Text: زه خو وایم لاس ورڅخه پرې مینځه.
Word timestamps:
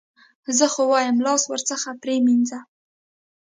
زه 0.57 0.65
خو 0.73 0.81
وایم 0.91 1.17
لاس 1.25 1.43
ورڅخه 1.47 1.91
پرې 2.01 2.15
مینځه. 2.25 2.59